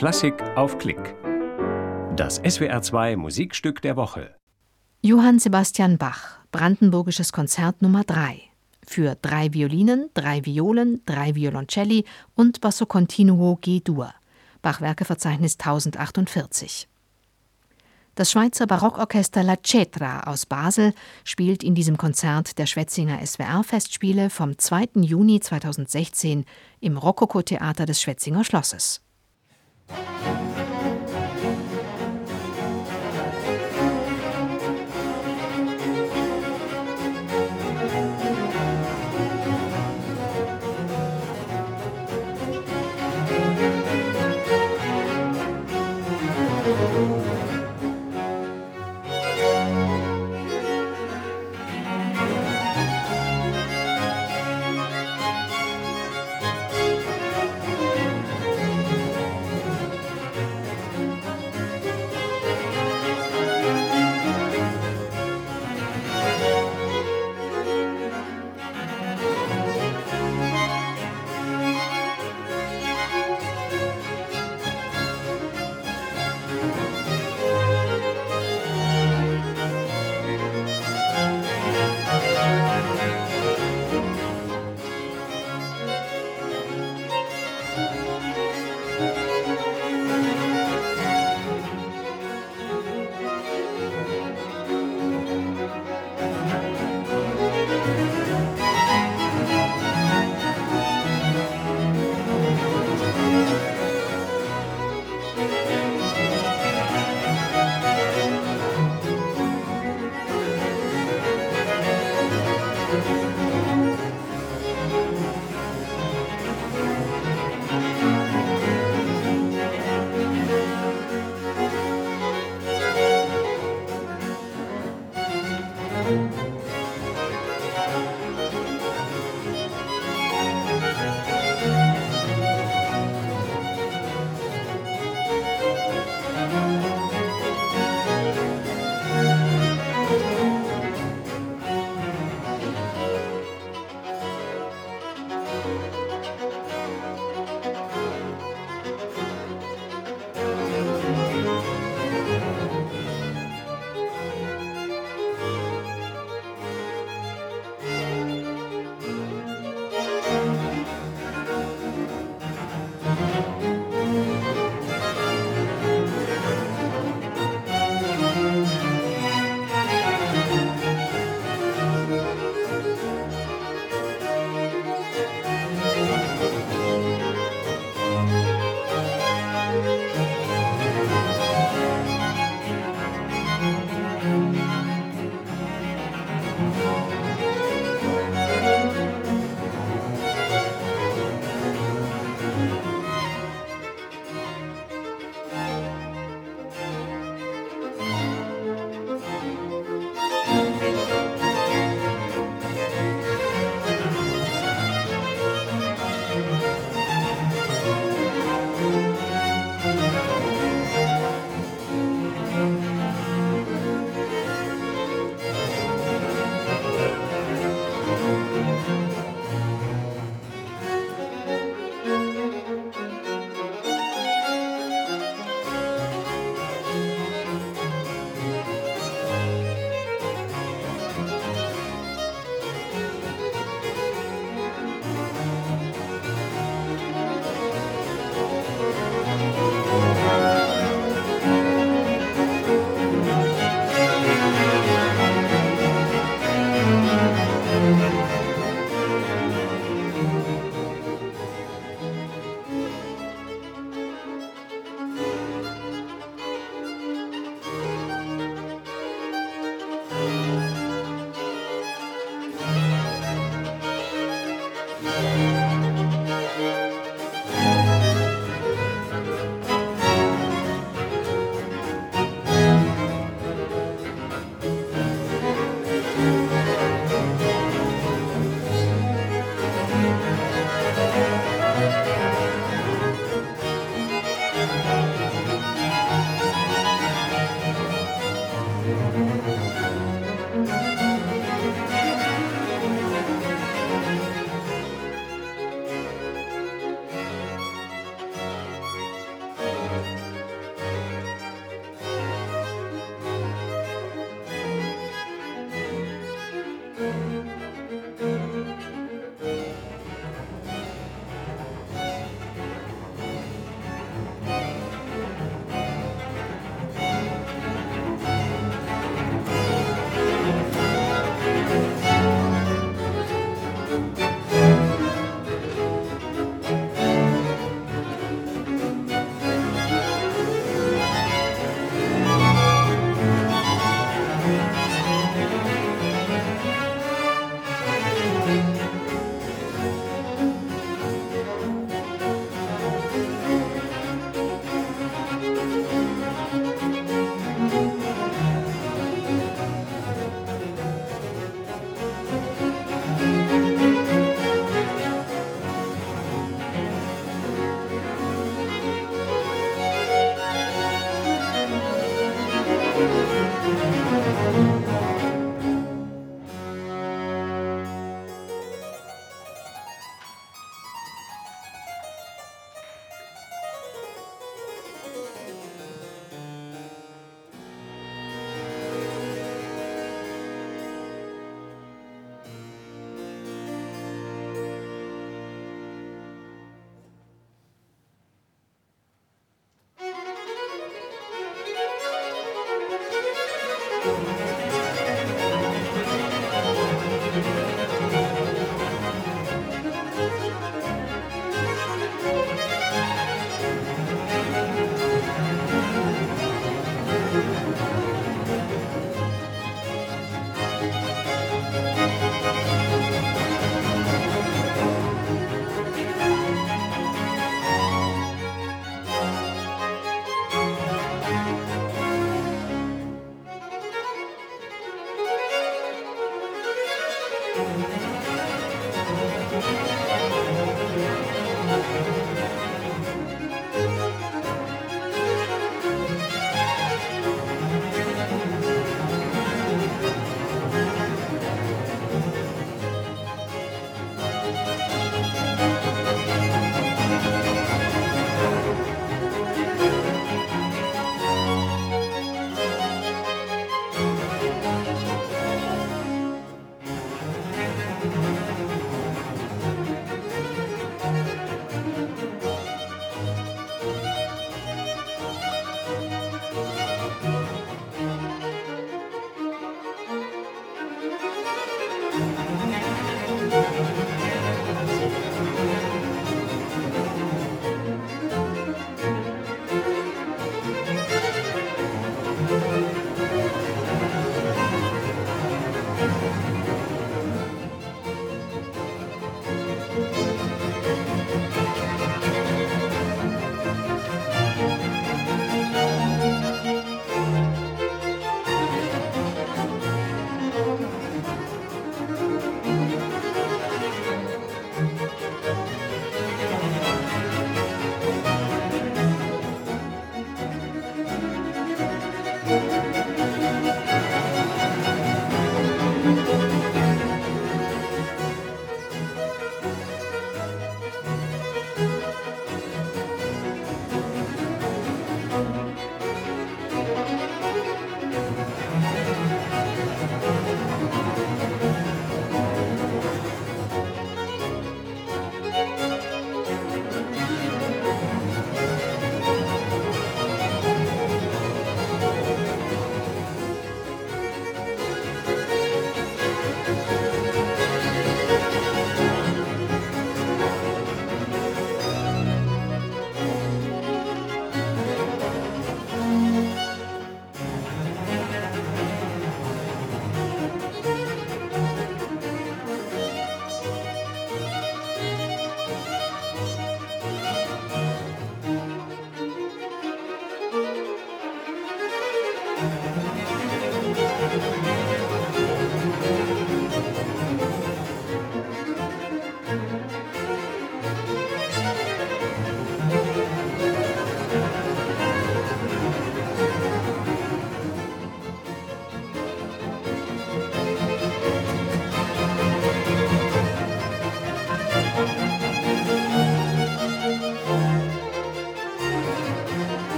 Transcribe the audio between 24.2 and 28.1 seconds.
vom 2. Juni 2016 im Rokoko-Theater des